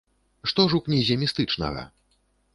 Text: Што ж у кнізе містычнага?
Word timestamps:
Што 0.51 0.65
ж 0.71 0.79
у 0.79 0.79
кнізе 0.87 1.19
містычнага? 1.25 1.87